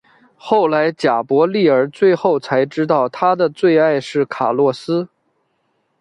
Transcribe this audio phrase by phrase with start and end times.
[0.35, 5.07] 后来贾柏莉儿最后才知道她的最爱是卡洛斯。